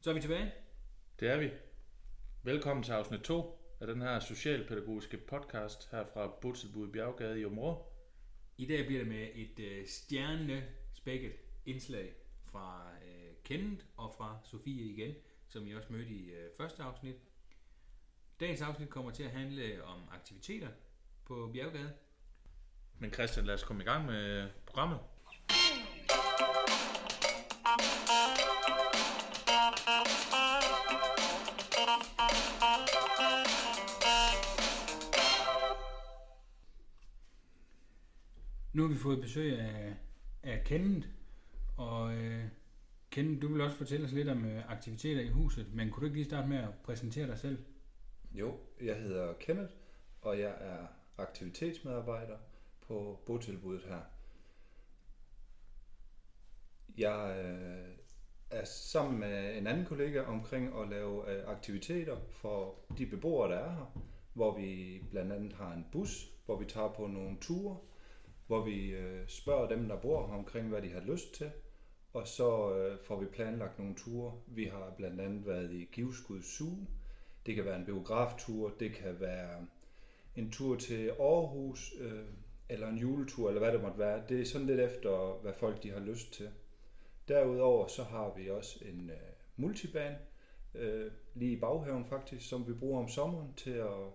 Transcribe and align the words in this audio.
Så 0.00 0.10
er 0.10 0.14
vi 0.14 0.20
tilbage. 0.20 0.52
Det 1.20 1.28
er 1.28 1.38
vi. 1.38 1.50
Velkommen 2.42 2.82
til 2.82 2.92
afsnit 2.92 3.20
2 3.20 3.58
af 3.80 3.86
den 3.86 4.00
her 4.00 4.20
socialpædagogiske 4.20 5.18
podcast 5.18 5.90
her 5.90 6.04
fra 6.12 6.26
Botilbud 6.40 6.88
Bjerggade 6.88 7.40
i 7.40 7.44
Områ. 7.44 7.92
I 8.58 8.66
dag 8.66 8.86
bliver 8.86 9.00
det 9.00 9.08
med 9.08 9.28
et 9.34 9.58
øh, 9.60 9.86
stjernespækket 9.86 11.32
indslag 11.66 12.14
fra 12.44 12.90
øh, 13.06 13.32
Kenneth 13.44 13.84
og 13.96 14.14
fra 14.18 14.38
Sofie 14.44 14.82
igen, 14.82 15.14
som 15.48 15.64
vi 15.66 15.74
også 15.74 15.92
mødte 15.92 16.10
i 16.10 16.30
øh, 16.30 16.50
første 16.56 16.82
afsnit. 16.82 17.16
Dagens 18.40 18.62
afsnit 18.62 18.88
kommer 18.88 19.10
til 19.10 19.22
at 19.22 19.30
handle 19.30 19.84
om 19.84 20.00
aktiviteter 20.12 20.68
på 21.24 21.50
Bjerggade. 21.52 21.92
Men 22.98 23.12
Christian, 23.12 23.46
lad 23.46 23.54
os 23.54 23.64
komme 23.64 23.82
i 23.82 23.86
gang 23.86 24.06
med 24.06 24.50
programmet. 24.66 24.98
Nu 38.78 38.84
har 38.84 38.90
vi 38.90 38.98
fået 38.98 39.20
besøg 39.20 39.58
af, 39.58 39.94
af 40.42 40.64
Kenneth, 40.64 41.08
og 41.76 42.14
øh, 42.14 42.44
Kenneth, 43.10 43.42
du 43.42 43.52
vil 43.52 43.60
også 43.60 43.76
fortælle 43.76 44.06
os 44.06 44.12
lidt 44.12 44.28
om 44.28 44.44
øh, 44.44 44.70
aktiviteter 44.70 45.20
i 45.20 45.28
huset, 45.28 45.74
men 45.74 45.90
kunne 45.90 46.00
du 46.00 46.04
ikke 46.04 46.16
lige 46.16 46.24
starte 46.24 46.48
med 46.48 46.56
at 46.56 46.68
præsentere 46.84 47.26
dig 47.26 47.38
selv? 47.38 47.64
Jo, 48.32 48.56
jeg 48.80 48.96
hedder 48.96 49.32
Kenneth, 49.32 49.72
og 50.22 50.38
jeg 50.38 50.54
er 50.60 50.86
aktivitetsmedarbejder 51.18 52.36
på 52.86 53.20
botilbuddet 53.26 53.82
her. 53.84 54.00
Jeg 56.98 57.44
øh, 57.44 57.94
er 58.50 58.64
sammen 58.64 59.20
med 59.20 59.58
en 59.58 59.66
anden 59.66 59.86
kollega 59.86 60.20
omkring 60.20 60.80
at 60.80 60.88
lave 60.88 61.30
øh, 61.30 61.48
aktiviteter 61.48 62.16
for 62.30 62.74
de 62.98 63.06
beboere, 63.06 63.50
der 63.50 63.58
er 63.58 63.70
her, 63.70 64.02
hvor 64.32 64.58
vi 64.58 65.00
blandt 65.10 65.32
andet 65.32 65.52
har 65.52 65.72
en 65.72 65.86
bus, 65.92 66.30
hvor 66.46 66.58
vi 66.58 66.64
tager 66.64 66.92
på 66.92 67.06
nogle 67.06 67.36
ture, 67.40 67.76
hvor 68.48 68.64
vi 68.64 68.90
øh, 68.90 69.28
spørger 69.28 69.68
dem, 69.68 69.88
der 69.88 69.96
bor 69.96 70.26
her 70.26 70.34
omkring, 70.34 70.68
hvad 70.68 70.82
de 70.82 70.92
har 70.92 71.00
lyst 71.00 71.34
til, 71.34 71.50
og 72.12 72.28
så 72.28 72.76
øh, 72.76 72.98
får 73.00 73.20
vi 73.20 73.26
planlagt 73.26 73.78
nogle 73.78 73.94
ture. 73.94 74.32
Vi 74.46 74.64
har 74.64 74.94
blandt 74.96 75.20
andet 75.20 75.46
været 75.46 75.72
i 75.72 75.88
Givskud 75.92 76.42
Zoo. 76.42 76.76
Det 77.46 77.54
kan 77.54 77.64
være 77.64 77.76
en 77.76 77.84
biograftur, 77.84 78.72
det 78.80 78.94
kan 78.94 79.20
være 79.20 79.66
en 80.36 80.50
tur 80.50 80.76
til 80.76 81.08
Aarhus, 81.08 81.94
øh, 82.00 82.24
eller 82.68 82.88
en 82.88 82.98
juletur, 82.98 83.48
eller 83.48 83.60
hvad 83.60 83.72
det 83.72 83.82
måtte 83.82 83.98
være. 83.98 84.22
Det 84.28 84.40
er 84.40 84.44
sådan 84.44 84.66
lidt 84.66 84.80
efter, 84.80 85.40
hvad 85.42 85.52
folk 85.52 85.82
de 85.82 85.90
har 85.90 86.00
lyst 86.00 86.32
til. 86.32 86.50
Derudover 87.28 87.86
så 87.86 88.02
har 88.02 88.34
vi 88.36 88.50
også 88.50 88.84
en 88.84 89.10
øh, 89.10 89.16
multibane, 89.56 90.18
øh, 90.74 91.10
lige 91.34 91.52
i 91.52 91.60
baghaven 91.60 92.04
faktisk, 92.04 92.48
som 92.48 92.68
vi 92.68 92.72
bruger 92.72 93.02
om 93.02 93.08
sommeren 93.08 93.54
til 93.56 93.70
at, 93.70 94.12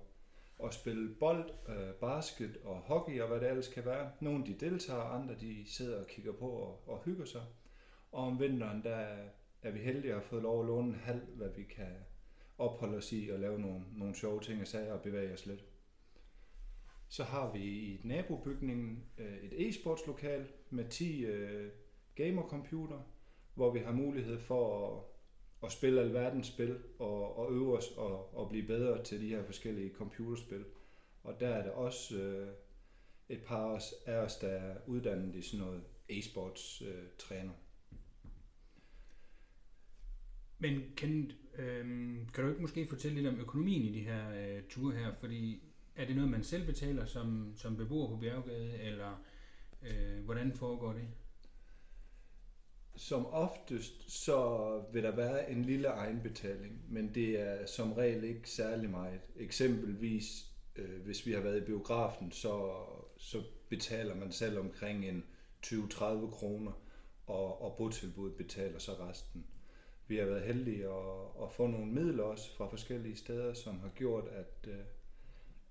at 0.63 0.73
spille 0.73 1.15
bold, 1.15 1.49
øh, 1.69 1.93
basket 1.93 2.57
og 2.63 2.75
hockey 2.75 3.21
og 3.21 3.27
hvad 3.27 3.39
det 3.39 3.49
ellers 3.49 3.67
kan 3.67 3.85
være. 3.85 4.11
Nogle 4.19 4.45
de 4.45 4.53
deltager, 4.53 5.01
andre 5.01 5.35
de 5.39 5.63
sidder 5.67 5.99
og 5.99 6.07
kigger 6.07 6.33
på 6.33 6.49
og, 6.49 6.83
og 6.87 7.01
hygger 7.05 7.25
sig. 7.25 7.41
Og 8.11 8.23
om 8.23 8.39
vinteren, 8.39 8.83
der 8.83 9.07
er 9.61 9.71
vi 9.71 9.79
heldige 9.79 10.13
at 10.13 10.19
have 10.19 10.29
fået 10.29 10.43
lov 10.43 10.59
at 10.59 10.67
låne 10.67 10.87
en 10.87 10.95
halv, 10.95 11.21
hvad 11.21 11.49
vi 11.55 11.63
kan 11.63 11.95
opholde 12.57 12.97
os 12.97 13.11
i 13.11 13.29
og 13.29 13.39
lave 13.39 13.59
nogle, 13.59 13.81
nogle 13.91 14.15
sjove 14.15 14.41
ting 14.41 14.61
og 14.61 14.67
sager 14.67 14.93
og 14.93 15.01
bevæge 15.01 15.33
os 15.33 15.45
lidt. 15.45 15.65
Så 17.07 17.23
har 17.23 17.51
vi 17.51 17.59
i 17.59 18.01
nabobygningen 18.03 19.03
øh, 19.17 19.37
et 19.37 19.53
e-sportslokal 19.53 20.45
med 20.69 20.89
10 20.89 21.25
øh, 21.25 21.71
gamercomputer, 22.15 22.99
hvor 23.53 23.71
vi 23.71 23.79
har 23.79 23.91
mulighed 23.91 24.39
for 24.39 24.87
at, 24.87 25.03
at 25.63 25.71
spille 25.71 26.01
alverdens 26.01 26.47
spil 26.47 26.77
og, 26.99 27.37
og 27.37 27.53
øve 27.53 27.77
os 27.77 27.91
og, 27.97 28.37
og 28.37 28.49
blive 28.49 28.67
bedre 28.67 29.03
til 29.03 29.21
de 29.21 29.27
her 29.27 29.43
forskellige 29.43 29.93
computerspil. 29.93 30.65
Og 31.23 31.39
der 31.39 31.47
er 31.47 31.63
der 31.63 31.71
også 31.71 32.17
øh, 32.17 32.47
et 33.29 33.41
par 33.43 33.81
af 34.05 34.15
os, 34.15 34.37
der 34.37 34.47
er 34.47 34.75
uddannet 34.87 35.35
i 35.35 35.41
sådan 35.41 35.65
noget 35.65 35.83
e-sports 36.11 36.85
øh, 36.87 37.03
træner. 37.17 37.51
Men 40.59 40.81
Kenneth, 40.95 41.35
øh, 41.57 41.85
kan 42.33 42.43
du 42.43 42.49
ikke 42.49 42.61
måske 42.61 42.87
fortælle 42.87 43.15
lidt 43.15 43.33
om 43.33 43.39
økonomien 43.39 43.81
i 43.81 43.93
de 43.93 43.99
her 43.99 44.31
øh, 44.31 44.63
ture 44.69 44.95
her? 44.95 45.13
Fordi 45.19 45.63
er 45.95 46.05
det 46.05 46.15
noget, 46.15 46.31
man 46.31 46.43
selv 46.43 46.65
betaler 46.65 47.05
som, 47.05 47.53
som 47.55 47.77
beboer 47.77 48.09
på 48.09 48.17
Bjerggade, 48.17 48.79
eller 48.79 49.23
øh, 49.81 50.25
hvordan 50.25 50.53
foregår 50.53 50.93
det? 50.93 51.07
Som 53.03 53.25
oftest 53.25 54.11
så 54.11 54.81
vil 54.93 55.03
der 55.03 55.15
være 55.15 55.51
en 55.51 55.65
lille 55.65 55.87
egenbetaling, 55.87 56.81
men 56.89 57.15
det 57.15 57.39
er 57.39 57.65
som 57.65 57.93
regel 57.93 58.23
ikke 58.23 58.49
særlig 58.49 58.89
meget. 58.89 59.21
Eksempelvis, 59.35 60.45
øh, 60.75 61.01
hvis 61.05 61.25
vi 61.25 61.31
har 61.31 61.41
været 61.41 61.57
i 61.57 61.65
biografen, 61.65 62.31
så, 62.31 62.73
så 63.17 63.43
betaler 63.69 64.15
man 64.15 64.31
selv 64.31 64.59
omkring 64.59 65.05
en 65.05 65.23
20-30 65.65 66.31
kroner, 66.31 66.71
og, 67.27 67.61
og 67.61 67.75
botilbuddet 67.77 68.37
betaler 68.37 68.79
så 68.79 68.91
resten. 68.91 69.45
Vi 70.07 70.17
har 70.17 70.25
været 70.25 70.43
heldige 70.43 70.85
at, 70.85 71.43
at 71.43 71.51
få 71.51 71.67
nogle 71.67 71.91
midler 71.91 72.23
også 72.23 72.55
fra 72.55 72.67
forskellige 72.67 73.15
steder, 73.15 73.53
som 73.53 73.79
har 73.79 73.89
gjort, 73.95 74.27
at, 74.27 74.67
øh, 74.67 74.79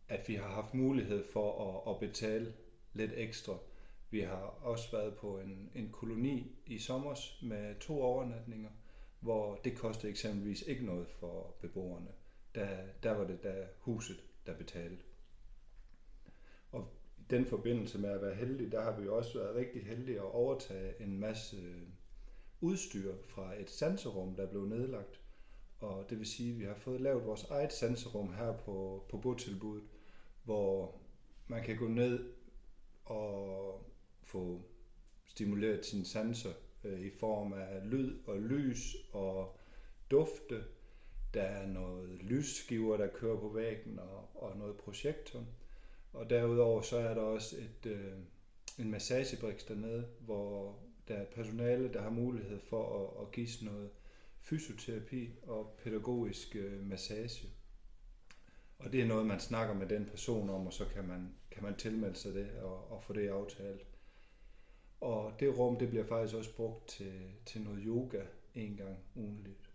at 0.08 0.28
vi 0.28 0.34
har 0.34 0.48
haft 0.48 0.74
mulighed 0.74 1.24
for 1.32 1.68
at, 1.68 1.94
at 1.94 2.00
betale 2.00 2.52
lidt 2.94 3.12
ekstra. 3.14 3.58
Vi 4.12 4.20
har 4.20 4.58
også 4.62 4.90
været 4.92 5.14
på 5.14 5.38
en, 5.38 5.70
en 5.74 5.90
koloni 5.92 6.56
i 6.66 6.78
sommer 6.78 7.14
med 7.42 7.80
to 7.80 8.02
overnatninger, 8.02 8.70
hvor 9.20 9.54
det 9.64 9.78
kostede 9.78 10.10
eksempelvis 10.10 10.62
ikke 10.62 10.86
noget 10.86 11.08
for 11.08 11.54
beboerne. 11.60 12.08
Der, 12.54 12.68
der 13.02 13.12
var 13.12 13.26
det 13.26 13.42
da 13.42 13.66
huset, 13.78 14.24
der 14.46 14.56
betalte. 14.56 15.02
Og 16.70 16.88
i 17.18 17.22
den 17.30 17.46
forbindelse 17.46 17.98
med 17.98 18.10
at 18.10 18.22
være 18.22 18.34
heldig, 18.34 18.72
der 18.72 18.82
har 18.82 19.00
vi 19.00 19.08
også 19.08 19.38
været 19.38 19.56
rigtig 19.56 19.86
heldige 19.86 20.16
at 20.16 20.32
overtage 20.32 21.02
en 21.02 21.18
masse 21.18 21.56
udstyr 22.60 23.14
fra 23.24 23.60
et 23.60 23.70
sanserum, 23.70 24.36
der 24.36 24.46
blev 24.46 24.66
nedlagt. 24.66 25.20
Og 25.78 26.10
det 26.10 26.18
vil 26.18 26.26
sige, 26.26 26.52
at 26.52 26.58
vi 26.58 26.64
har 26.64 26.74
fået 26.74 27.00
lavet 27.00 27.26
vores 27.26 27.44
eget 27.44 27.72
sanserum 27.72 28.32
her 28.34 28.56
på, 28.56 29.06
på 29.10 29.18
botilbuddet, 29.18 29.88
hvor 30.44 31.00
man 31.46 31.62
kan 31.62 31.76
gå 31.76 31.88
ned 31.88 32.32
og 33.04 33.91
få 34.32 34.62
stimuleret 35.24 35.86
sine 35.86 36.04
sanser 36.04 36.52
øh, 36.84 37.00
i 37.00 37.10
form 37.10 37.52
af 37.52 37.90
lyd 37.90 38.18
og 38.26 38.40
lys 38.40 38.96
og 39.12 39.58
dufte. 40.10 40.64
Der 41.34 41.42
er 41.42 41.66
noget 41.66 42.08
lysskiver, 42.08 42.96
der 42.96 43.08
kører 43.08 43.40
på 43.40 43.48
væggen 43.48 43.98
og, 43.98 44.28
og 44.34 44.56
noget 44.56 44.76
projektor. 44.76 45.44
Og 46.12 46.30
derudover 46.30 46.82
så 46.82 46.96
er 46.96 47.14
der 47.14 47.22
også 47.22 47.56
et, 47.56 47.90
øh, 47.90 48.12
en 48.78 48.90
massagebriks 48.90 49.64
dernede, 49.64 50.06
hvor 50.20 50.78
der 51.08 51.14
er 51.14 51.24
personale, 51.24 51.92
der 51.92 52.02
har 52.02 52.10
mulighed 52.10 52.60
for 52.60 53.02
at, 53.02 53.26
at 53.26 53.32
give 53.32 53.48
sådan 53.48 53.68
noget 53.68 53.90
fysioterapi 54.40 55.30
og 55.42 55.78
pædagogisk 55.84 56.56
øh, 56.56 56.86
massage. 56.86 57.48
Og 58.78 58.92
det 58.92 59.02
er 59.02 59.06
noget, 59.06 59.26
man 59.26 59.40
snakker 59.40 59.74
med 59.74 59.88
den 59.88 60.06
person 60.06 60.50
om, 60.50 60.66
og 60.66 60.72
så 60.72 60.84
kan 60.94 61.04
man, 61.04 61.34
kan 61.50 61.62
man 61.62 61.76
tilmelde 61.76 62.16
sig 62.16 62.34
det 62.34 62.50
og, 62.62 62.92
og 62.92 63.02
få 63.02 63.12
det 63.12 63.28
aftalt. 63.28 63.86
Og 65.02 65.32
det 65.40 65.58
rum, 65.58 65.78
det 65.78 65.88
bliver 65.88 66.04
faktisk 66.04 66.36
også 66.36 66.56
brugt 66.56 66.88
til, 66.88 67.12
til 67.46 67.60
noget 67.60 67.82
yoga 67.86 68.20
en 68.54 68.76
gang 68.76 68.98
ugenligt. 69.14 69.70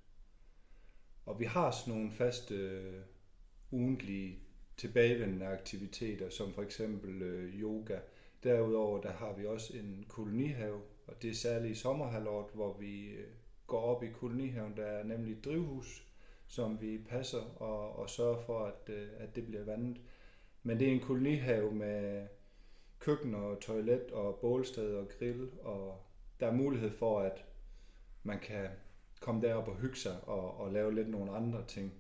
Og 1.26 1.40
vi 1.40 1.46
har 1.46 1.72
sådan 1.72 1.94
nogle 1.94 2.12
faste 2.12 2.56
øh, 2.56 3.02
ugentlige 3.72 4.40
tilbagevendende 4.78 5.46
aktiviteter, 5.46 6.30
som 6.30 6.54
for 6.54 6.62
eksempel 6.62 7.22
øh, 7.22 7.62
yoga. 7.62 8.00
Derudover 8.44 9.02
der 9.02 9.12
har 9.12 9.34
vi 9.34 9.46
også 9.46 9.78
en 9.78 10.06
kolonihave, 10.08 10.82
og 11.08 11.22
det 11.22 11.30
er 11.30 11.36
særligt 11.36 11.72
i 11.72 11.82
sommerhalvåret, 11.82 12.52
hvor 12.54 12.78
vi 12.78 13.10
øh, 13.10 13.28
går 13.68 13.82
op 13.82 14.04
i 14.04 14.10
kolonihaven. 14.10 14.78
Der 14.78 14.86
er 14.86 15.04
nemlig 15.04 15.38
et 15.38 15.46
drivhus, 15.46 16.08
som 16.48 16.82
vi 16.82 16.98
passer 16.98 17.62
og, 17.62 18.00
og 18.00 18.10
sørger 18.10 18.42
for, 18.46 18.60
at, 18.60 18.94
øh, 18.94 19.08
at 19.18 19.36
det 19.36 19.46
bliver 19.46 19.64
vandet. 19.64 20.02
Men 20.64 20.80
det 20.80 20.88
er 20.88 20.92
en 20.92 21.00
kolonihave 21.00 21.72
med 21.72 22.28
køkken 23.00 23.36
og 23.36 23.60
toilet 23.60 24.12
og 24.12 24.40
bålsted 24.42 24.96
og 24.96 25.10
grill, 25.10 25.50
og 25.62 26.06
der 26.40 26.48
er 26.48 26.54
mulighed 26.54 26.92
for, 26.92 27.20
at 27.20 27.46
man 28.24 28.40
kan 28.40 28.70
komme 29.20 29.42
derop 29.42 29.68
og 29.68 29.76
hygge 29.76 29.96
sig 29.98 30.24
og, 30.24 30.58
og 30.58 30.72
lave 30.72 30.96
lidt 30.96 31.10
nogle 31.10 31.32
andre 31.32 31.66
ting. 31.68 31.94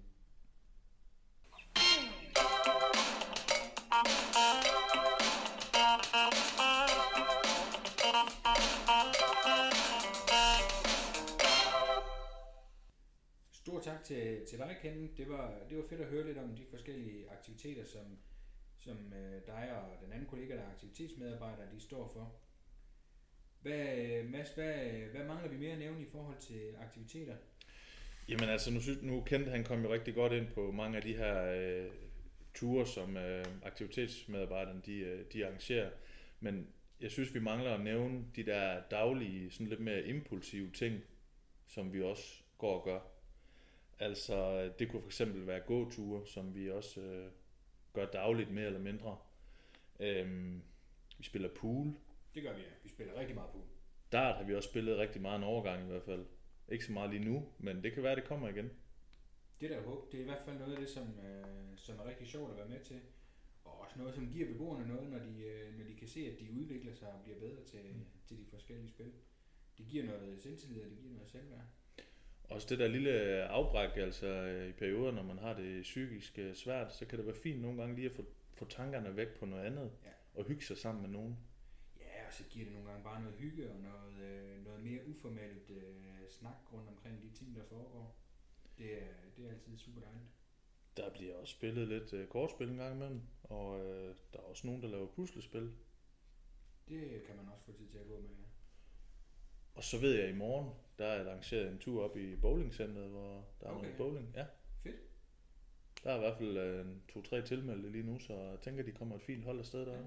Stor 13.51 13.79
tak 13.79 14.03
til, 14.03 14.45
til 14.49 14.57
dig, 14.57 14.77
Kenneth. 14.81 15.17
Det 15.17 15.29
var, 15.29 15.53
det 15.69 15.77
var 15.77 15.83
fedt 15.89 16.01
at 16.01 16.07
høre 16.07 16.25
lidt 16.25 16.37
om 16.37 16.55
de 16.55 16.65
forskellige 16.69 17.29
aktiviteter, 17.31 17.85
som, 17.85 18.17
som 18.87 19.13
øh, 19.13 19.41
dig 19.47 19.71
og 19.81 20.05
den 20.05 20.11
anden 20.13 20.27
kollega, 20.27 20.55
der 20.55 20.61
er 20.61 20.71
aktivitetsmedarbejder, 20.71 21.69
de 21.73 21.79
står 21.79 22.11
for. 22.13 22.35
Hvad, 23.61 23.97
øh, 23.97 24.29
Mads, 24.31 24.49
hvad, 24.49 24.85
øh, 24.85 25.11
hvad 25.11 25.25
mangler 25.25 25.49
vi 25.49 25.57
mere 25.57 25.71
at 25.71 25.79
nævne 25.79 26.01
i 26.01 26.09
forhold 26.11 26.37
til 26.39 26.75
aktiviteter? 26.79 27.35
Jamen 28.29 28.49
altså, 28.49 28.71
nu, 28.71 28.81
synes, 28.81 29.01
nu 29.01 29.21
kendte 29.21 29.51
han 29.51 29.63
kom 29.63 29.83
jo 29.83 29.93
rigtig 29.93 30.13
godt 30.15 30.33
ind 30.33 30.47
på 30.47 30.71
mange 30.71 30.97
af 30.97 31.03
de 31.03 31.15
her 31.15 31.43
øh, 31.43 31.91
ture, 32.53 32.87
som 32.87 33.17
øh, 33.17 33.45
aktivitetsmedarbejderne 33.63 34.81
de, 34.85 34.97
øh, 34.97 35.25
de 35.33 35.45
arrangerer. 35.45 35.89
Men 36.39 36.67
jeg 37.01 37.11
synes, 37.11 37.33
vi 37.33 37.39
mangler 37.39 37.73
at 37.73 37.81
nævne 37.81 38.25
de 38.35 38.45
der 38.45 38.81
daglige, 38.91 39.51
sådan 39.51 39.67
lidt 39.67 39.79
mere 39.79 40.03
impulsive 40.03 40.71
ting, 40.71 41.01
som 41.67 41.93
vi 41.93 42.01
også 42.01 42.41
går 42.57 42.79
og 42.79 42.85
gør. 42.85 42.99
Altså, 43.99 44.35
øh, 44.35 44.71
det 44.79 44.89
kunne 44.89 45.01
for 45.01 45.07
eksempel 45.07 45.47
være 45.47 45.59
gåture, 45.59 46.27
som 46.27 46.55
vi 46.55 46.71
også 46.71 47.01
øh, 47.01 47.31
gør 47.97 48.05
dagligt 48.05 48.51
mere 48.51 48.65
eller 48.65 48.79
mindre. 48.79 49.17
Øhm, 49.99 50.61
vi 51.17 51.23
spiller 51.23 51.49
pool. 51.55 51.93
Det 52.35 52.43
gør 52.43 52.53
vi, 52.53 52.61
ja. 52.61 52.67
Vi 52.83 52.89
spiller 52.89 53.19
rigtig 53.19 53.35
meget 53.35 53.51
pool. 53.51 53.63
Dart 54.11 54.35
har 54.35 54.43
vi 54.43 54.55
også 54.55 54.69
spillet 54.69 54.97
rigtig 54.97 55.21
meget 55.21 55.37
en 55.37 55.43
overgang 55.43 55.83
i 55.83 55.87
hvert 55.91 56.03
fald. 56.03 56.25
Ikke 56.69 56.85
så 56.85 56.91
meget 56.91 57.09
lige 57.09 57.25
nu, 57.25 57.45
men 57.59 57.83
det 57.83 57.93
kan 57.93 58.03
være, 58.03 58.15
det 58.15 58.23
kommer 58.23 58.49
igen. 58.49 58.69
Det 59.61 59.69
der 59.69 59.81
håb, 59.81 60.11
det 60.11 60.17
er 60.17 60.21
i 60.21 60.25
hvert 60.25 60.41
fald 60.45 60.57
noget 60.57 60.73
af 60.73 60.79
det, 60.79 60.89
som, 60.89 61.19
øh, 61.19 61.77
som 61.77 61.99
er 61.99 62.05
rigtig 62.05 62.27
sjovt 62.27 62.51
at 62.51 62.57
være 62.57 62.69
med 62.69 62.79
til. 62.79 62.99
Og 63.63 63.81
også 63.81 63.99
noget, 63.99 64.15
som 64.15 64.31
giver 64.31 64.47
beboerne 64.47 64.87
noget, 64.87 65.09
når 65.09 65.19
de, 65.19 65.43
øh, 65.43 65.77
når 65.77 65.85
de 65.85 65.95
kan 65.95 66.07
se, 66.07 66.19
at 66.31 66.39
de 66.39 66.51
udvikler 66.51 66.93
sig 66.93 67.07
og 67.07 67.23
bliver 67.23 67.39
bedre 67.39 67.63
til, 67.63 67.79
mm. 67.93 68.05
til 68.27 68.37
de 68.37 68.45
forskellige 68.49 68.89
spil. 68.89 69.11
Det 69.77 69.85
giver 69.87 70.05
noget 70.05 70.41
selvtillid, 70.41 70.83
og 70.83 70.89
det 70.89 70.97
giver 70.97 71.13
noget 71.13 71.29
selvværd. 71.29 71.65
Også 72.49 72.67
det 72.69 72.79
der 72.79 72.87
lille 72.87 73.43
afbræk, 73.43 73.97
altså 73.97 74.27
øh, 74.27 74.69
i 74.69 74.71
perioder, 74.71 75.11
når 75.11 75.23
man 75.23 75.37
har 75.39 75.53
det 75.53 75.81
psykisk 75.83 76.39
svært, 76.53 76.93
så 76.95 77.05
kan 77.05 77.17
det 77.17 77.25
være 77.27 77.35
fint 77.35 77.61
nogle 77.61 77.77
gange 77.81 77.95
lige 77.95 78.09
at 78.09 78.15
få, 78.15 78.25
få 78.53 78.65
tankerne 78.65 79.15
væk 79.15 79.27
på 79.39 79.45
noget 79.45 79.63
andet, 79.65 79.91
Ja. 80.05 80.09
og 80.33 80.45
hygge 80.45 80.63
sig 80.65 80.77
sammen 80.77 81.01
med 81.01 81.09
nogen. 81.09 81.37
Ja, 81.99 82.27
og 82.27 82.33
så 82.33 82.43
giver 82.49 82.65
det 82.65 82.73
nogle 82.73 82.89
gange 82.89 83.03
bare 83.03 83.21
noget 83.21 83.37
hygge 83.37 83.69
og 83.71 83.79
noget, 83.79 84.21
øh, 84.21 84.63
noget 84.63 84.83
mere 84.83 85.07
uformelt 85.07 85.69
øh, 85.69 86.29
snak 86.29 86.73
rundt 86.73 86.89
omkring 86.89 87.21
de 87.21 87.29
ting, 87.37 87.55
der 87.55 87.63
foregår. 87.69 88.19
Det 88.77 88.93
er, 89.03 89.07
det 89.37 89.45
er 89.45 89.49
altid 89.49 89.77
super 89.77 90.01
dejligt. 90.01 90.25
Der 90.97 91.09
bliver 91.13 91.35
også 91.35 91.51
spillet 91.53 91.87
lidt 91.87 92.13
øh, 92.13 92.27
kortspil 92.27 92.69
en 92.69 92.77
gang 92.77 92.95
imellem, 92.95 93.21
og 93.43 93.85
øh, 93.85 94.15
der 94.33 94.39
er 94.39 94.43
også 94.43 94.67
nogen, 94.67 94.81
der 94.81 94.87
laver 94.87 95.07
puslespil. 95.07 95.71
Det 96.87 97.23
kan 97.27 97.35
man 97.35 97.45
også 97.49 97.65
få 97.65 97.71
tid 97.71 97.87
til 97.87 97.97
at 97.97 98.07
gå 98.07 98.19
med. 98.19 98.29
ja. 98.29 98.43
Og 99.77 99.83
så 99.83 99.97
ved 99.97 100.13
jeg, 100.15 100.23
at 100.23 100.29
i 100.29 100.37
morgen, 100.37 100.69
der 100.97 101.05
er 101.05 101.25
arrangeret 101.29 101.71
en 101.71 101.77
tur 101.79 102.03
op 102.03 102.17
i 102.17 102.35
bowlingcenteret, 102.35 103.09
hvor 103.09 103.45
der 103.61 103.67
er 103.67 103.71
Okay. 103.71 103.81
noget 103.81 103.97
bowling. 103.97 104.33
Ja. 104.35 104.45
Fedt. 104.83 104.95
Der 106.03 106.11
er 106.11 106.15
i 106.15 106.19
hvert 106.19 106.37
fald 106.37 106.57
øh, 106.57 106.85
to-tre 107.13 107.41
tilmeldte 107.41 107.91
lige 107.91 108.03
nu, 108.03 108.19
så 108.19 108.33
jeg 108.33 108.59
tænker, 108.59 108.83
de 108.83 108.91
kommer 108.91 109.15
et 109.15 109.21
fint 109.21 109.43
hold 109.43 109.59
afsted 109.59 109.85
der. 109.85 109.93
Ja. 109.93 110.03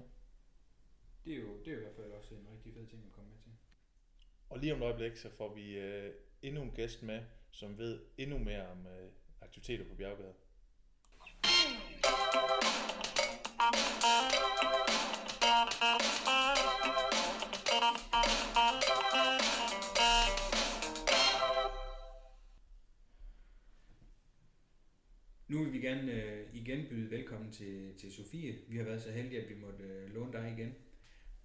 Det 1.25 1.33
er, 1.33 1.37
jo, 1.39 1.59
det 1.59 1.67
er 1.67 1.71
jo 1.71 1.77
i 1.77 1.81
hvert 1.81 1.95
fald 1.95 2.11
også 2.11 2.33
en 2.35 2.47
rigtig 2.53 2.73
fed 2.73 2.87
ting 2.87 3.03
at 3.05 3.11
komme 3.11 3.29
med 3.29 3.39
til. 3.43 3.51
Og 4.49 4.59
lige 4.59 4.73
om 4.73 4.81
et 4.81 4.85
øjeblik, 4.85 5.15
så 5.17 5.29
får 5.29 5.53
vi 5.53 5.77
øh, 5.79 6.13
endnu 6.41 6.61
en 6.61 6.71
gæst 6.71 7.03
med, 7.03 7.21
som 7.51 7.77
ved 7.77 7.99
endnu 8.17 8.37
mere 8.37 8.67
om 8.67 8.87
øh, 8.87 9.09
aktiviteter 9.41 9.85
på 9.85 9.95
Bjerggade. 9.95 10.33
Nu 25.51 25.63
vil 25.63 25.73
vi 25.73 25.79
gerne 25.79 26.11
øh, 26.11 26.55
igen 26.55 26.87
byde 26.89 27.11
velkommen 27.11 27.51
til, 27.51 27.97
til 27.97 28.13
Sofie. 28.13 28.59
Vi 28.67 28.77
har 28.77 28.83
været 28.83 29.01
så 29.01 29.11
heldige, 29.11 29.41
at 29.41 29.49
vi 29.49 29.55
måtte 29.55 29.83
øh, 29.83 30.13
låne 30.13 30.33
dig 30.33 30.53
igen. 30.57 30.75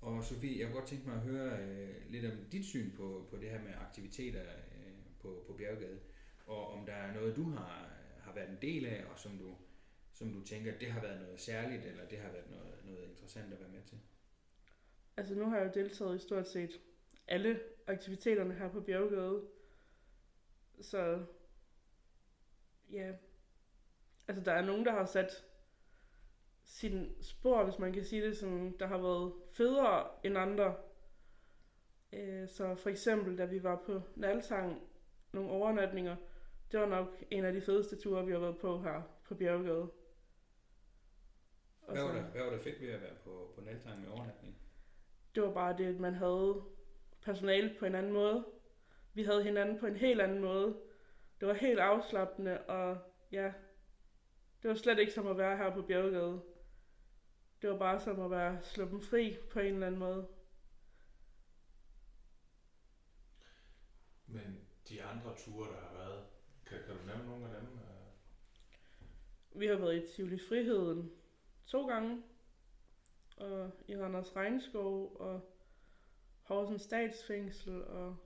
Og 0.00 0.24
Sofie, 0.24 0.58
jeg 0.58 0.66
kunne 0.66 0.78
godt 0.78 0.88
tænke 0.88 1.08
mig 1.08 1.16
at 1.16 1.22
høre 1.22 1.58
øh, 1.62 2.10
lidt 2.10 2.24
om 2.24 2.38
dit 2.52 2.64
syn 2.64 2.90
på, 2.96 3.26
på 3.30 3.36
det 3.36 3.50
her 3.50 3.62
med 3.62 3.72
aktiviteter 3.76 4.42
øh, 4.42 4.94
på, 5.20 5.44
på 5.46 5.52
Bjerggade. 5.52 6.00
Og 6.46 6.72
om 6.72 6.86
der 6.86 6.92
er 6.92 7.14
noget, 7.14 7.36
du 7.36 7.50
har, 7.50 7.90
har 8.20 8.34
været 8.34 8.50
en 8.50 8.58
del 8.62 8.86
af, 8.86 9.04
og 9.04 9.18
som 9.18 9.38
du, 9.38 9.54
som 10.12 10.32
du 10.32 10.44
tænker, 10.44 10.78
det 10.78 10.90
har 10.90 11.00
været 11.00 11.20
noget 11.20 11.40
særligt, 11.40 11.84
eller 11.84 12.08
det 12.08 12.18
har 12.18 12.32
været 12.32 12.50
noget, 12.50 12.74
noget 12.84 13.08
interessant 13.08 13.52
at 13.52 13.60
være 13.60 13.70
med 13.70 13.82
til. 13.82 13.98
Altså 15.16 15.34
nu 15.34 15.44
har 15.44 15.58
jeg 15.58 15.66
jo 15.66 15.82
deltaget 15.82 16.16
i 16.16 16.22
stort 16.26 16.48
set 16.48 16.80
alle 17.28 17.60
aktiviteterne 17.86 18.54
her 18.54 18.68
på 18.68 18.80
Bjerggade. 18.80 19.42
Så 20.80 21.24
ja, 22.92 23.12
altså 24.28 24.44
der 24.44 24.52
er 24.52 24.62
nogen, 24.62 24.84
der 24.86 24.92
har 24.92 25.04
sat 25.04 25.44
sin 26.64 27.22
spor, 27.22 27.64
hvis 27.64 27.78
man 27.78 27.92
kan 27.92 28.04
sige 28.04 28.22
det 28.22 28.36
sådan, 28.36 28.76
der 28.78 28.86
har 28.86 28.98
været 28.98 29.32
federe 29.56 30.08
end 30.24 30.38
andre. 30.38 30.74
Øh, 32.12 32.48
Så 32.48 32.74
for 32.74 32.90
eksempel, 32.90 33.38
da 33.38 33.44
vi 33.44 33.62
var 33.62 33.82
på 33.86 34.02
Naltang, 34.16 34.82
nogle 35.32 35.50
overnatninger, 35.50 36.16
det 36.72 36.80
var 36.80 36.86
nok 36.86 37.08
en 37.30 37.44
af 37.44 37.52
de 37.52 37.60
fedeste 37.60 37.96
ture, 37.96 38.26
vi 38.26 38.32
har 38.32 38.38
været 38.38 38.58
på 38.58 38.82
her 38.82 39.02
på 39.24 39.34
Bjerggade. 39.34 39.90
Og 41.82 41.92
Hvad 41.92 42.02
var, 42.02 42.12
der, 42.12 42.22
hvad 42.22 42.42
var 42.42 42.50
der 42.50 42.58
fedt 42.58 42.80
ved 42.80 42.88
at 42.88 43.00
være 43.00 43.14
på, 43.24 43.52
på 43.54 43.60
Naltang 43.60 44.00
med 44.00 44.08
overnatning? 44.08 44.56
det 45.34 45.42
var 45.42 45.52
bare 45.52 45.78
det, 45.78 45.84
at 45.94 46.00
man 46.00 46.14
havde 46.14 46.62
personale 47.22 47.76
på 47.78 47.86
en 47.86 47.94
anden 47.94 48.12
måde. 48.12 48.44
Vi 49.14 49.22
havde 49.24 49.42
hinanden 49.42 49.78
på 49.78 49.86
en 49.86 49.96
helt 49.96 50.20
anden 50.20 50.38
måde. 50.40 50.76
Det 51.40 51.48
var 51.48 51.54
helt 51.54 51.78
afslappende, 51.78 52.60
og 52.60 52.98
ja, 53.32 53.52
det 54.66 54.74
var 54.74 54.78
slet 54.78 54.98
ikke 54.98 55.12
som 55.12 55.26
at 55.26 55.38
være 55.38 55.56
her 55.56 55.74
på 55.74 55.82
Bjerggade. 55.82 56.42
Det 57.62 57.70
var 57.70 57.78
bare 57.78 58.00
som 58.00 58.20
at 58.20 58.30
være 58.30 58.62
sluppen 58.62 59.00
fri 59.00 59.36
på 59.50 59.60
en 59.60 59.74
eller 59.74 59.86
anden 59.86 59.98
måde. 59.98 60.28
Men 64.26 64.66
de 64.88 65.02
andre 65.02 65.36
ture, 65.36 65.68
der 65.68 65.80
har 65.80 65.94
været, 65.94 66.24
kan, 66.66 66.78
kan 66.86 66.96
du 66.96 67.06
nævne 67.06 67.26
nogle 67.26 67.48
af 67.48 67.60
dem? 67.60 67.78
Vi 69.60 69.66
har 69.66 69.76
været 69.76 69.96
i 69.96 70.14
Tivoli 70.16 70.38
Friheden 70.48 71.12
to 71.66 71.88
gange, 71.88 72.22
og 73.36 73.70
i 73.88 73.96
Randers 73.96 74.36
Regnskov, 74.36 75.16
og 75.20 75.40
Horsens 76.42 76.82
Statsfængsel, 76.82 77.84
og 77.84 78.16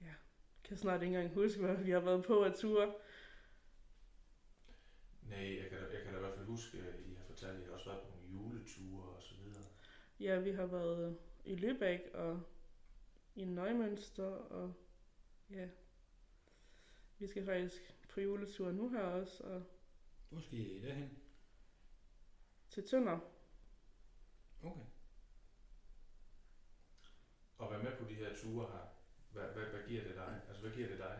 ja, 0.00 0.14
kan 0.64 0.76
snart 0.76 1.02
ikke 1.02 1.16
engang 1.16 1.34
huske, 1.34 1.60
hvad 1.60 1.76
vi 1.76 1.90
har 1.90 2.00
været 2.00 2.24
på 2.24 2.44
af 2.44 2.52
ture. 2.52 2.94
Nej, 5.32 5.56
jeg 5.60 5.68
kan, 5.70 5.78
da- 5.78 5.94
jeg 5.96 6.02
kan 6.02 6.12
da 6.12 6.18
i 6.18 6.20
hvert 6.22 6.34
fald 6.34 6.46
huske, 6.46 6.78
at 6.78 7.00
I 7.00 7.14
har 7.14 7.24
fortalt, 7.24 7.56
at 7.56 7.62
I 7.62 7.64
har 7.64 7.72
også 7.72 7.90
været 7.90 8.02
på 8.02 8.08
nogle 8.10 8.32
juleture 8.32 9.08
og 9.16 9.22
så 9.22 9.34
videre. 9.34 9.64
Ja, 10.20 10.38
vi 10.40 10.50
har 10.50 10.66
været 10.66 11.18
i 11.44 11.54
Lübeck 11.54 12.14
og 12.16 12.42
i 13.34 13.44
Neumünster, 13.44 14.22
og 14.52 14.74
ja, 15.50 15.68
vi 17.18 17.26
skal 17.26 17.44
faktisk 17.44 17.94
på 18.08 18.20
juletur 18.20 18.72
nu 18.72 18.88
her 18.88 19.00
også, 19.00 19.42
og 19.44 19.62
Hvor 20.30 20.40
skal 20.40 20.58
I 20.58 20.82
derhen? 20.82 21.10
til 22.70 22.84
Tønder. 22.88 23.18
Okay. 24.62 24.86
Og 27.58 27.70
være 27.70 27.82
med 27.82 27.96
på 27.98 28.04
de 28.08 28.14
her 28.14 28.36
ture 28.36 28.66
her, 28.72 28.86
hvad, 29.32 29.42
hvad, 29.54 29.64
hvad 29.70 29.88
giver 29.88 30.02
det 30.04 30.14
dig? 30.14 30.40
Altså, 30.48 30.62
hvad 30.62 30.72
giver 30.76 30.88
det 30.88 30.98
dig? 30.98 31.18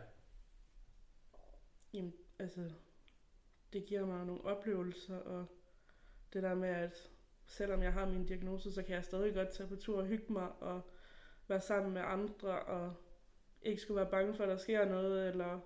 Jamen, 1.92 2.12
altså, 2.38 2.70
det 3.72 3.84
giver 3.86 4.06
mig 4.06 4.26
nogle 4.26 4.44
oplevelser, 4.44 5.16
og 5.16 5.46
det 6.32 6.42
der 6.42 6.54
med, 6.54 6.68
at 6.68 7.10
selvom 7.46 7.82
jeg 7.82 7.92
har 7.92 8.06
min 8.06 8.26
diagnose, 8.26 8.72
så 8.72 8.82
kan 8.82 8.94
jeg 8.94 9.04
stadig 9.04 9.34
godt 9.34 9.52
tage 9.52 9.68
på 9.68 9.76
tur 9.76 9.98
og 9.98 10.06
hygge 10.06 10.32
mig, 10.32 10.48
og 10.60 10.82
være 11.48 11.60
sammen 11.60 11.92
med 11.92 12.02
andre, 12.04 12.62
og 12.62 12.94
ikke 13.62 13.82
skulle 13.82 14.00
være 14.00 14.10
bange 14.10 14.34
for, 14.34 14.42
at 14.44 14.50
der 14.50 14.56
sker 14.56 14.84
noget, 14.84 15.28
eller 15.28 15.60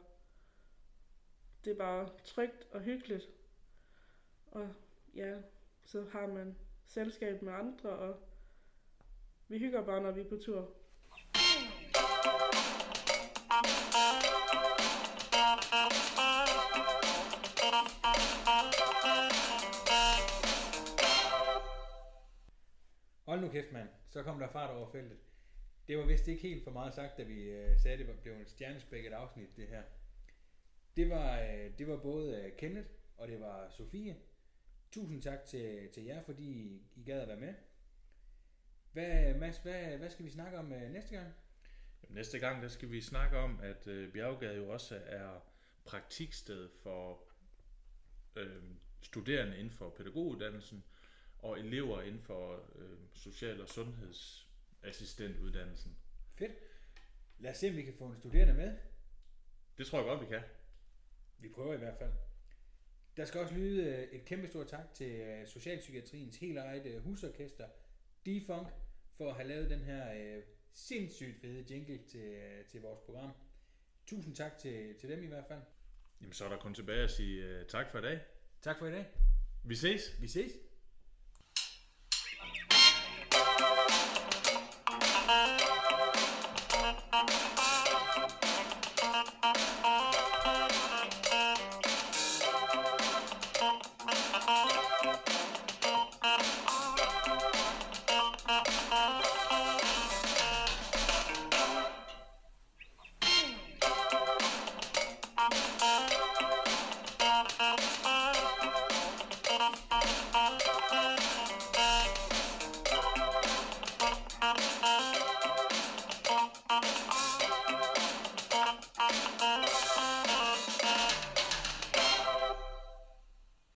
det 1.65 1.73
er 1.73 1.77
bare 1.77 2.09
trygt 2.25 2.67
og 2.71 2.81
hyggeligt. 2.81 3.29
Og 4.47 4.69
ja, 5.15 5.35
så 5.85 6.05
har 6.13 6.27
man 6.27 6.57
selskab 6.85 7.43
med 7.43 7.53
andre, 7.53 7.91
og 7.91 8.17
vi 9.49 9.59
hygger 9.59 9.85
bare, 9.85 10.03
når 10.03 10.11
vi 10.11 10.21
er 10.21 10.29
på 10.29 10.37
tur. 10.37 10.75
Hold 15.49 16.16
nu 23.47 23.53
kæft, 23.53 23.73
mand. 23.73 23.89
Så 24.09 24.23
kom 24.23 24.39
der 24.39 24.49
fart 24.49 24.71
over 24.71 24.91
feltet. 24.93 25.19
Det 25.89 25.99
var 25.99 26.07
vist 26.07 26.29
ikke 26.29 26.43
helt 26.43 26.65
for 26.65 26.71
meget 26.71 26.95
sagt, 26.95 27.19
da 27.19 27.23
vi 27.23 27.43
øh, 27.43 27.79
sagde, 27.79 27.93
at 27.93 27.99
det 27.99 28.09
var, 28.09 28.15
blev 28.23 28.35
en 28.35 28.47
stjernespækket 28.47 29.13
afsnit, 29.13 29.57
det 29.57 29.69
her. 29.69 29.83
Det 30.97 31.11
var, 31.11 31.41
øh, 31.41 31.79
det 31.79 31.89
var 31.89 31.97
både 31.97 32.43
øh, 32.43 32.57
Kenneth 32.57 32.89
og 33.17 33.29
det 33.29 33.41
var 33.41 33.69
Sofie. 33.69 34.17
Tusind 34.91 35.23
tak 35.23 35.45
til, 35.45 35.89
til 35.95 36.05
jer, 36.05 36.23
fordi 36.23 36.45
I, 36.45 36.83
I 36.97 37.05
gad 37.05 37.21
at 37.21 37.29
være 37.29 37.41
med. 37.41 37.55
Hvad, 38.93 39.35
Mads, 39.35 39.59
hvad, 39.59 39.99
hvad 39.99 40.11
skal 40.11 40.25
vi 40.25 40.31
snakke 40.31 40.59
om 40.59 40.73
øh, 40.73 40.91
næste 40.91 41.17
gang? 41.17 41.35
Jamen, 42.03 42.15
næste 42.15 42.39
gang, 42.39 42.63
der 42.63 42.69
skal 42.69 42.91
vi 42.91 43.01
snakke 43.01 43.39
om, 43.39 43.61
at 43.63 43.87
øh, 43.87 44.13
Bjerggade 44.13 44.57
jo 44.57 44.69
også 44.69 45.01
er 45.07 45.41
praktiksted 45.85 46.69
for 46.83 47.23
øh, 48.37 48.63
studerende 49.03 49.59
inden 49.59 49.71
for 49.71 49.91
pædagoguddannelsen 49.91 50.85
og 51.47 51.61
elever 51.61 52.03
inden 52.03 52.21
for 52.21 52.71
øh, 52.77 52.99
social- 53.15 53.61
og 53.61 53.69
sundhedsassistentuddannelsen. 53.69 55.97
Fedt. 56.35 56.53
Lad 57.39 57.51
os 57.51 57.57
se, 57.57 57.69
om 57.69 57.77
vi 57.77 57.83
kan 57.83 57.95
få 57.95 58.07
en 58.07 58.17
studerende 58.17 58.55
med. 58.55 58.77
Det 59.79 59.87
tror 59.87 59.99
jeg 59.99 60.07
godt, 60.07 60.21
vi 60.21 60.27
kan. 60.27 60.43
Vi 61.39 61.49
prøver 61.49 61.75
i 61.75 61.79
hvert 61.79 61.99
fald. 61.99 62.13
Der 63.17 63.25
skal 63.25 63.41
også 63.41 63.55
lyde 63.55 63.85
øh, 63.85 64.03
et 64.03 64.25
kæmpe 64.25 64.47
stort 64.47 64.69
tak 64.69 64.95
til 64.95 65.11
øh, 65.11 65.47
Socialpsykiatriens 65.47 66.37
helt 66.37 66.59
eget 66.59 66.87
øh, 66.87 67.03
husorkester, 67.03 67.69
Defunk, 68.27 68.69
for 69.17 69.31
at 69.31 69.37
have 69.37 69.49
lavet 69.49 69.71
den 69.71 69.81
her 69.81 70.37
øh, 70.37 70.43
sindssygt 70.73 71.41
fede 71.41 71.65
jingle 71.71 71.99
til, 71.99 72.21
øh, 72.21 72.65
til 72.65 72.81
vores 72.81 73.01
program. 73.01 73.31
Tusind 74.07 74.37
tak 74.37 74.59
til, 74.59 74.95
til 75.01 75.09
dem 75.09 75.25
i 75.25 75.27
hvert 75.27 75.45
fald. 75.49 75.61
Jamen, 76.21 76.33
så 76.33 76.45
er 76.45 76.49
der 76.49 76.59
kun 76.59 76.75
tilbage 76.75 77.03
at 77.03 77.11
sige 77.11 77.61
uh, 77.61 77.67
tak 77.67 77.91
for 77.91 77.99
i 77.99 78.03
dag. 78.03 78.21
Tak 78.63 78.79
for 78.79 78.87
i 78.87 78.91
dag. 78.91 79.07
Vi 79.65 79.75
ses! 79.75 80.17
Vi 80.21 80.29
ses. 80.29 80.53